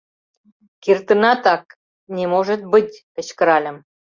—Кертынатак!»— 0.83 1.63
«Не 2.15 2.25
может 2.33 2.61
быть!— 2.73 3.01
кычкыральым. 3.15 3.77